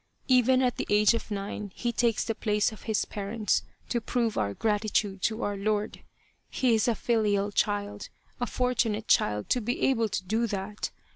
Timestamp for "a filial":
6.87-7.51